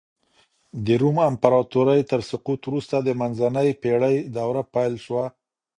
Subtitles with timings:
[0.85, 5.25] د روم امپراطورۍ تر سقوط وروسته د منځنۍ پېړۍ دوره پيل سوه.